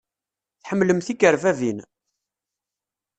Tḥemmlem 0.61 0.99
tikerbabin? 1.05 1.79